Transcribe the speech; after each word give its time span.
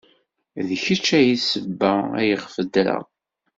D 0.67 0.69
kečč 0.83 1.07
ay 1.19 1.27
d 1.33 1.37
ssebba 1.39 1.91
ayɣef 2.19 2.55
ddreɣ. 2.65 3.03